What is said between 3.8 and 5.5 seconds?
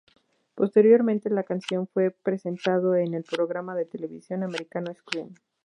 televisión americano Scream.